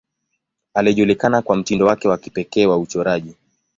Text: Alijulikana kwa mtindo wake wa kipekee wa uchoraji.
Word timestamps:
Alijulikana 0.73 1.41
kwa 1.41 1.55
mtindo 1.55 1.85
wake 1.85 2.07
wa 2.07 2.17
kipekee 2.17 2.65
wa 2.65 2.77
uchoraji. 2.77 3.35